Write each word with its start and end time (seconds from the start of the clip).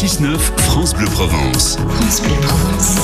6-9, 0.00 0.38
France 0.56 0.94
Bleu 0.94 1.04
Provence. 1.04 1.76
France 1.76 2.22
Bleu 2.22 2.32
Provence. 2.40 2.96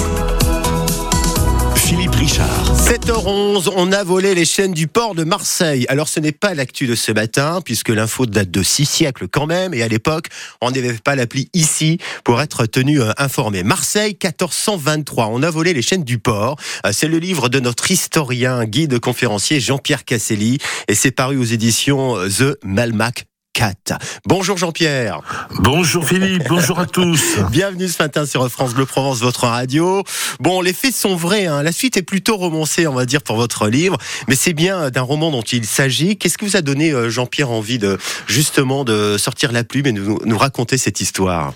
Philippe 1.76 2.15
Richard. 2.15 2.74
7h11, 2.74 3.70
on 3.76 3.92
a 3.92 4.03
volé 4.03 4.34
les 4.34 4.46
chaînes 4.46 4.72
du 4.72 4.87
port 4.87 5.14
de 5.14 5.22
Marseille. 5.22 5.85
Alors 5.90 6.09
ce 6.09 6.21
n'est 6.21 6.32
pas 6.32 6.54
l'actu 6.54 6.87
de 6.87 6.95
ce 6.95 7.12
matin, 7.12 7.61
puisque 7.62 7.90
l'info 7.90 8.24
date 8.24 8.51
de 8.51 8.62
six 8.62 8.87
siècles 8.87 9.29
quand 9.29 9.45
même, 9.45 9.74
et 9.74 9.82
à 9.82 9.88
l'époque, 9.88 10.29
on 10.62 10.71
n'avait 10.71 10.95
pas 10.95 11.17
l'appli 11.17 11.51
ici 11.53 11.98
pour 12.24 12.40
être 12.40 12.64
tenu 12.64 13.03
euh, 13.03 13.13
informé. 13.19 13.63
Marseille, 13.63 14.17
1423, 14.22 15.26
on 15.26 15.42
a 15.42 15.51
volé 15.51 15.74
les 15.74 15.83
chaînes 15.83 16.03
du 16.03 16.17
port. 16.17 16.57
Euh, 16.87 16.93
C'est 16.95 17.09
le 17.09 17.19
livre 17.19 17.51
de 17.51 17.61
notre 17.61 17.91
historien, 17.91 18.65
guide 18.65 18.99
conférencier 19.01 19.61
Jean-Pierre 19.61 20.07
Casselli, 20.07 20.57
et 20.89 20.95
c'est 20.95 21.11
paru 21.11 21.37
aux 21.37 21.45
éditions 21.45 22.17
euh, 22.17 22.29
The 22.31 22.57
Malmac 22.65 23.27
4. 23.57 23.95
Bonjour 24.27 24.59
Jean-Pierre. 24.59 25.23
Bonjour 25.61 26.06
Philippe, 26.06 26.43
bonjour 26.46 26.79
à 26.79 26.84
tous. 26.84 27.38
Bienvenue 27.50 27.88
ce 27.88 28.02
matin 28.02 28.27
sur 28.27 28.46
France 28.50 28.74
Bleu 28.74 28.84
Provence, 28.84 29.20
votre 29.20 29.47
radio. 29.47 30.02
Bon, 30.41 30.60
les 30.60 30.74
faits 30.74 30.95
sont 30.95 31.16
vrais, 31.16 31.47
hein. 31.47 31.62
la 31.62 31.73
suite 31.73 31.97
est 31.97 32.02
plutôt 32.02 32.37
romancée, 32.37 32.87
on 32.87 32.92
va 32.92 33.06
dire, 33.06 33.23
pour 33.23 33.37
votre 33.37 33.69
livre, 33.69 33.97
mais 34.28 34.34
c'est 34.34 34.52
bien 34.52 34.91
d'un 34.91 35.00
roman 35.00 35.30
dont 35.30 35.41
il 35.41 35.64
s'agit. 35.64 36.19
Qu'est-ce 36.19 36.37
que 36.37 36.45
vous 36.45 36.59
a 36.59 36.61
donné, 36.61 36.91
euh, 36.92 37.09
Jean-Pierre, 37.09 37.50
envie 37.50 37.78
de 37.78 37.97
justement 38.27 38.84
de 38.84 39.16
sortir 39.16 39.52
la 39.52 39.64
plume 39.64 39.86
et 39.86 39.92
de 39.92 40.02
nous, 40.02 40.19
nous 40.27 40.36
raconter 40.36 40.77
cette 40.77 41.00
histoire? 41.00 41.55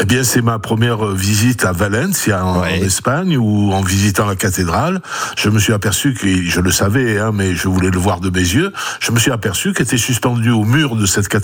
Eh 0.00 0.04
bien, 0.04 0.22
c'est 0.22 0.42
ma 0.42 0.60
première 0.60 1.04
visite 1.06 1.64
à 1.64 1.72
Valencia, 1.72 2.46
en, 2.46 2.60
Ouais. 2.60 2.78
en 2.80 2.84
Espagne, 2.84 3.36
où 3.36 3.72
en 3.72 3.82
visitant 3.82 4.26
la 4.26 4.36
cathédrale, 4.36 5.02
je 5.36 5.48
me 5.48 5.58
suis 5.58 5.72
aperçu 5.72 6.14
que, 6.14 6.28
je 6.28 6.60
le 6.60 6.70
savais, 6.70 7.18
hein, 7.18 7.32
mais 7.34 7.56
je 7.56 7.66
voulais 7.66 7.90
le 7.90 7.98
voir 7.98 8.20
de 8.20 8.30
mes 8.30 8.38
yeux, 8.38 8.72
je 9.00 9.10
me 9.10 9.18
suis 9.18 9.32
aperçu 9.32 9.72
qu'étaient 9.72 9.98
suspendus 9.98 10.50
au 10.50 10.62
mur 10.64 10.94
de 10.94 11.06
cette 11.06 11.26
cathédrale 11.26 11.39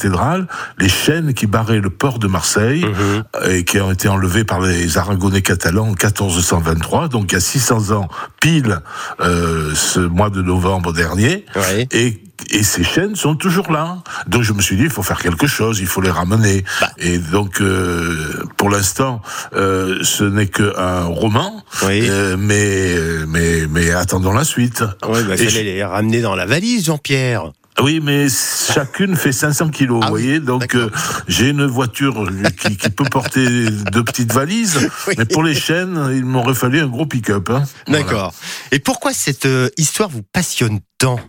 les 0.79 0.89
chaînes 0.89 1.35
qui 1.35 1.47
barraient 1.47 1.81
le 1.81 1.91
port 1.91 2.19
de 2.19 2.27
Marseille 2.27 2.85
Mhm. 2.85 3.25
et 3.51 3.65
qui 3.65 3.81
ont 3.81 3.91
été 3.91 4.09
enlevées 4.09 4.45
par 4.45 4.61
les 4.61 4.99
Aragonais 4.99 5.43
catalans 5.43 5.85
en 5.85 5.95
1423, 5.95 7.09
donc 7.09 7.33
il 7.33 7.35
y 7.35 7.37
a 7.37 7.41
600 7.41 7.91
ans 7.93 8.09
pile 8.41 8.81
euh, 9.21 9.73
ce 9.75 10.01
mois 10.01 10.31
de 10.31 10.43
novembre 10.43 10.93
dernier. 10.93 11.45
Ouais. 11.55 11.89
Et, 11.93 12.21
et 12.51 12.63
ces 12.63 12.85
chaînes 12.85 13.17
sont 13.17 13.35
toujours 13.35 13.73
là. 13.73 13.99
Donc 14.27 14.43
je 14.43 14.53
me 14.53 14.61
suis 14.61 14.77
dit, 14.77 14.85
il 14.85 14.91
faut 14.91 15.03
faire 15.03 15.19
quelque 15.21 15.47
chose, 15.47 15.81
il 15.81 15.87
faut 15.87 16.01
les 16.01 16.11
ramener. 16.11 16.65
Bah. 16.81 16.91
Et 16.99 17.19
donc, 17.19 17.61
euh, 17.61 18.45
pour 18.57 18.69
l'instant, 18.71 19.23
euh, 19.55 19.99
ce 20.03 20.25
n'est 20.25 20.47
qu'un 20.49 21.05
roman, 21.05 21.65
Oui. 21.87 22.07
euh, 22.09 22.37
mais, 22.39 22.95
mais, 23.27 23.67
mais 23.71 23.91
attendons 23.91 24.33
la 24.33 24.45
suite. 24.45 24.83
Ouais, 25.07 25.23
bah, 25.25 25.35
Et 25.35 25.39
fallait 25.39 25.49
je- 25.51 25.61
les 25.61 25.85
ramener 25.85 26.21
dans 26.21 26.35
la 26.35 26.47
valise, 26.47 26.85
Jean-Pierre. 26.87 27.53
Oui, 27.83 28.01
mais 28.03 28.27
chacune 28.29 29.17
fait 29.17 29.33
500 29.33 29.69
kilos, 29.69 30.01
Ah 30.03 30.09
vous 30.09 30.15
oui, 30.15 30.23
voyez. 30.23 30.41
Donc, 30.41 30.75
euh, 30.75 30.91
j'ai 31.29 31.51
une 31.51 31.67
voiture 31.67 32.27
qui, 32.61 32.77
qui 32.77 32.89
peut 32.91 33.05
porter 33.11 33.47
deux 33.93 34.03
petites 34.05 34.33
valises, 34.33 34.89
Oui. 35.07 35.15
mais 35.19 35.25
pour 35.27 35.43
les 35.43 35.55
chaînes, 35.55 36.11
il 36.15 36.25
m'aurait 36.25 36.55
fallu 36.55 36.81
un 36.81 36.87
gros 36.87 37.07
pick-up. 37.07 37.51
hein. 37.51 37.65
Voilà. 37.87 38.03
D'accord. 38.05 38.35
Et 38.73 38.79
pourquoi 38.79 39.13
cette 39.13 39.47
euh, 39.47 39.69
histoire 39.77 40.09
vous 40.09 40.23
passionne 40.23 40.81
tant? 40.99 41.21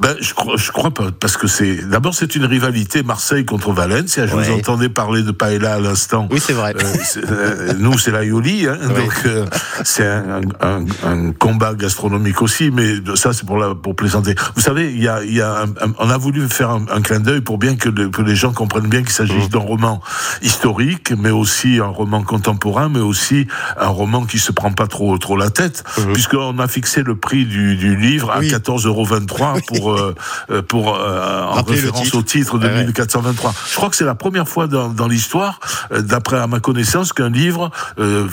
Ben, 0.00 0.14
je 0.20 0.34
crois, 0.34 0.56
je 0.56 0.70
crois 0.72 0.90
pas, 0.92 1.10
parce 1.18 1.36
que 1.36 1.46
c'est 1.46 1.88
d'abord 1.88 2.14
c'est 2.14 2.36
une 2.36 2.44
rivalité 2.44 3.02
Marseille 3.02 3.44
contre 3.44 3.72
Valencia. 3.72 4.26
Je 4.26 4.34
Ouais. 4.36 4.44
vous 4.44 4.52
entendais 4.58 4.88
parler 4.88 5.22
de 5.22 5.30
Paella 5.30 5.74
à 5.74 5.80
l'instant. 5.80 6.28
Oui, 6.30 6.38
c'est 6.38 6.52
vrai. 6.52 6.74
Euh, 6.76 7.22
euh, 7.30 7.72
nous, 7.78 7.96
c'est 7.98 8.10
la 8.10 8.24
Yoli, 8.24 8.66
hein, 8.66 8.78
Ouais. 8.88 8.94
donc 9.02 9.14
euh, 9.26 9.46
c'est 9.84 10.06
un, 10.06 10.40
un- 10.60 10.84
un 11.04 11.32
combat 11.32 11.74
gastronomique 11.74 12.42
aussi, 12.42 12.70
mais 12.70 12.94
ça, 13.14 13.32
c'est 13.32 13.46
pour, 13.46 13.56
la, 13.58 13.74
pour 13.74 13.96
plaisanter. 13.96 14.34
Vous 14.54 14.60
savez, 14.62 14.92
il 14.92 15.02
y 15.02 15.08
a, 15.08 15.22
il 15.24 15.32
y 15.34 15.40
a 15.40 15.62
un- 15.62 15.68
un- 15.88 15.94
on 15.98 16.10
a 16.10 16.18
voulu 16.18 16.46
faire 16.48 16.70
un, 16.70 17.00
clin 17.00 17.20
d'œil 17.20 17.40
pour 17.40 17.56
bien 17.58 17.76
que, 17.76 17.88
le- 17.88 18.10
que 18.10 18.20
les 18.22 18.36
gens 18.36 18.52
comprennent 18.52 18.88
bien 18.88 19.00
qu'il 19.02 19.10
Mmh. 19.12 19.28
s'agit 19.28 19.48
d'un 19.48 19.58
roman 19.60 20.02
historique, 20.42 21.12
mais 21.18 21.30
aussi 21.30 21.78
un 21.78 21.86
roman 21.86 22.22
contemporain, 22.22 22.88
mais 22.88 23.00
aussi 23.00 23.46
un 23.78 23.88
roman 23.88 24.24
qui 24.26 24.38
se 24.38 24.52
prend 24.52 24.72
pas 24.72 24.86
trop, 24.86 25.16
trop 25.18 25.36
la 25.36 25.50
tête, 25.50 25.84
puisqu'on 26.12 26.58
a 26.58 26.68
fixé 26.68 27.02
le 27.02 27.16
prix 27.16 27.46
du, 27.46 27.76
du 27.76 27.96
livre 27.96 28.30
à 28.30 28.36
Mmh. 28.36 28.40
Oui. 28.40 28.48
14,23 28.50 28.86
euros 28.86 29.60
pour, 29.66 29.85
euh, 29.90 30.14
euh, 30.50 30.62
pour 30.62 30.94
euh, 30.94 31.42
en 31.42 31.52
Rappelez 31.52 31.76
référence 31.76 32.02
titre. 32.04 32.18
au 32.18 32.22
titre 32.22 32.58
de 32.58 32.68
Ah 32.68 32.74
ouais. 32.74 32.84
1423. 32.86 33.54
Je 33.70 33.74
crois 33.76 33.90
que 33.90 33.96
c'est 33.96 34.04
la 34.04 34.14
première 34.14 34.48
fois 34.48 34.66
dans, 34.66 34.88
dans 34.88 35.08
l'histoire, 35.08 35.60
euh, 35.92 36.02
d'après 36.02 36.38
à 36.38 36.46
ma 36.46 36.60
connaissance, 36.60 37.12
qu'un 37.12 37.30
livre 37.30 37.70
euh, 37.98 38.26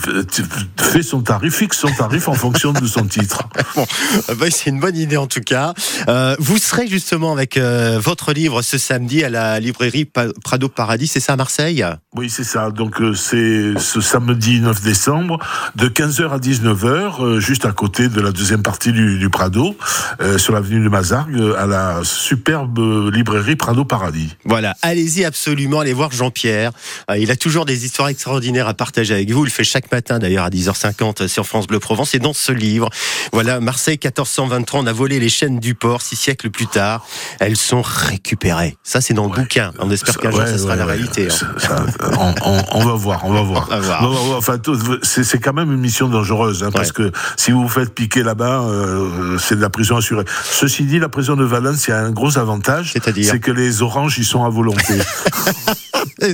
fait 0.78 1.02
son 1.02 1.22
tarif, 1.22 1.54
fixe 1.56 1.78
son 1.78 1.88
tarif 1.90 2.28
en 2.28 2.34
fonction 2.34 2.72
de 2.72 2.86
son 2.86 3.04
titre. 3.04 3.42
Bon, 3.74 3.86
euh, 4.28 4.34
bah, 4.36 4.46
c'est 4.50 4.70
une 4.70 4.78
bonne 4.78 4.96
idée 4.96 5.16
en 5.16 5.26
tout 5.26 5.40
cas. 5.40 5.74
Euh, 6.08 6.36
vous 6.38 6.58
serez 6.58 6.86
justement 6.86 7.32
avec 7.32 7.56
euh, 7.56 7.98
votre 8.00 8.32
livre 8.32 8.62
ce 8.62 8.78
samedi 8.78 9.24
à 9.24 9.30
la 9.30 9.58
librairie 9.58 10.04
Prado 10.44 10.68
Paradis, 10.68 11.08
c'est 11.08 11.18
ça 11.20 11.32
à 11.32 11.36
Marseille? 11.36 11.84
Oui, 12.14 12.30
c'est 12.30 12.44
ça. 12.44 12.70
Donc 12.70 13.00
euh, 13.00 13.14
c'est 13.14 13.72
ce 13.78 14.00
samedi 14.00 14.60
9 14.60 14.80
décembre, 14.82 15.38
de 15.74 15.88
15h 15.88 16.30
à 16.30 16.38
19h, 16.38 17.24
euh, 17.24 17.40
juste 17.40 17.64
à 17.66 17.72
côté 17.72 18.08
de 18.08 18.20
la 18.20 18.30
deuxième 18.30 18.62
partie 18.62 18.92
du, 18.92 19.18
du 19.18 19.28
Prado, 19.28 19.76
euh, 20.20 20.38
sur 20.38 20.52
l'avenue 20.52 20.82
de 20.84 20.88
Mazargues, 20.88 21.36
euh, 21.36 21.43
à 21.58 21.66
la 21.66 22.00
superbe 22.04 22.78
euh, 22.78 23.10
librairie 23.10 23.56
Prado 23.56 23.84
Paradis. 23.84 24.36
Voilà, 24.44 24.74
allez-y 24.82 25.24
absolument, 25.24 25.80
allez 25.80 25.92
voir 25.92 26.10
Jean-Pierre. 26.12 26.72
Euh, 27.10 27.18
il 27.18 27.30
a 27.30 27.36
toujours 27.36 27.64
des 27.64 27.84
histoires 27.84 28.08
extraordinaires 28.08 28.68
à 28.68 28.74
partager 28.74 29.14
avec 29.14 29.30
vous. 29.30 29.42
Il 29.44 29.48
le 29.48 29.50
fait 29.50 29.64
chaque 29.64 29.90
matin 29.92 30.18
d'ailleurs 30.18 30.44
à 30.44 30.50
10h50 30.50 31.26
sur 31.28 31.46
France 31.46 31.66
Bleu 31.66 31.78
Provence. 31.78 32.14
Et 32.14 32.18
dans 32.18 32.32
ce 32.32 32.52
livre, 32.52 32.88
voilà, 33.32 33.60
Marseille 33.60 33.98
1423, 34.02 34.80
on 34.80 34.86
a 34.86 34.92
volé 34.92 35.18
les 35.20 35.28
chaînes 35.28 35.58
du 35.60 35.74
port 35.74 36.02
six 36.02 36.16
siècles 36.16 36.50
plus 36.50 36.66
tard. 36.66 37.06
Elles 37.40 37.56
sont 37.56 37.82
récupérées. 37.82 38.76
Ça, 38.82 39.00
c'est 39.00 39.14
dans 39.14 39.26
le 39.26 39.34
bouquin. 39.34 39.72
On 39.78 39.90
espère 39.90 40.16
qu'un 40.18 40.30
jour, 40.30 40.40
Ouais, 40.40 40.46
ça 40.46 40.58
sera 40.58 40.70
ouais, 40.72 40.76
la 40.76 40.86
réalité. 40.86 41.28
hein. 41.30 41.34
Ça- 41.58 41.84
on, 42.18 42.34
on- 42.44 42.62
on 42.72 42.84
va 42.84 42.92
voir, 42.94 43.24
on 43.24 43.32
va 43.32 43.42
voir. 43.42 43.68
On 43.70 43.80
va 43.80 43.98
voir. 44.08 44.36
Enfin, 44.38 44.58
c'est 45.02 45.38
quand 45.38 45.52
même 45.52 45.72
une 45.72 45.80
mission 45.80 46.08
dangereuse, 46.08 46.62
hein, 46.64 46.70
parce 46.72 46.92
que 46.92 47.12
si 47.36 47.50
vous 47.52 47.62
vous 47.62 47.68
faites 47.68 47.94
piquer 47.94 48.22
là-bas, 48.22 48.62
euh, 48.62 49.38
c'est 49.38 49.56
de 49.56 49.60
la 49.60 49.70
prison 49.70 49.96
assurée. 49.96 50.24
Ceci 50.44 50.84
dit, 50.84 50.98
la 50.98 51.08
prison 51.08 51.33
de 51.36 51.44
Valence, 51.44 51.86
il 51.86 51.90
y 51.90 51.94
a 51.94 52.00
un 52.00 52.10
gros 52.10 52.38
avantage, 52.38 52.92
C'est-à-dire 52.92 53.30
c'est 53.30 53.40
que 53.40 53.50
les 53.50 53.82
oranges, 53.82 54.16
ils 54.18 54.24
sont 54.24 54.44
à 54.44 54.48
volonté. 54.48 54.94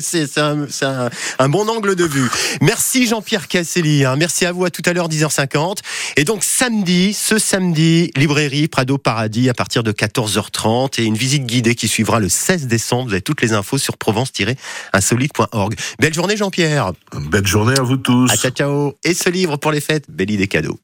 C'est 0.02 0.38
un, 0.38 0.66
c'est 0.68 0.84
un- 0.84 1.10
un 1.38 1.48
bon 1.48 1.68
angle 1.68 1.94
de 1.96 2.04
vue. 2.04 2.28
Merci 2.60 3.06
Jean-Pierre 3.06 3.48
Casselli. 3.48 4.04
hein. 4.04 4.14
Merci 4.16 4.44
à 4.46 4.52
vous 4.52 4.64
à 4.64 4.70
tout 4.70 4.82
à 4.84 4.92
l'heure 4.92 5.08
10h50. 5.08 5.78
Et 6.16 6.24
donc 6.24 6.44
samedi, 6.44 7.12
ce 7.14 7.38
samedi, 7.38 8.10
librairie 8.16 8.68
Prado 8.68 8.98
Paradis 8.98 9.48
à 9.48 9.54
partir 9.54 9.82
de 9.82 9.90
14h30 9.92 11.00
et 11.00 11.04
une 11.04 11.16
visite 11.16 11.44
guidée 11.46 11.74
qui 11.74 11.88
suivra 11.88 12.20
le 12.20 12.28
16 12.28 12.66
décembre. 12.66 13.06
Vous 13.08 13.12
avez 13.12 13.22
toutes 13.22 13.42
les 13.42 13.52
infos 13.52 13.78
sur 13.78 13.96
provence-insolite.org. 13.96 15.74
Belle 15.98 16.14
journée 16.14 16.36
Jean-Pierre. 16.36 16.92
Belle 17.30 17.46
journée 17.46 17.78
à 17.78 17.82
vous 17.82 17.96
tous. 17.96 18.30
À 18.30 18.36
ciao 18.36 18.50
ciao. 18.52 18.92
Et 19.04 19.14
ce 19.14 19.28
livre 19.30 19.56
pour 19.56 19.72
les 19.72 19.80
fêtes, 19.80 20.04
belle 20.08 20.30
idée 20.30 20.48
cadeau. 20.48 20.78